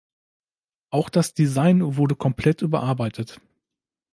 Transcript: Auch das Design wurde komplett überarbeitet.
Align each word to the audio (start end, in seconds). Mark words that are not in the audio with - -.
Auch 0.89 1.11
das 1.11 1.35
Design 1.35 1.95
wurde 1.95 2.15
komplett 2.15 2.63
überarbeitet. 2.63 3.39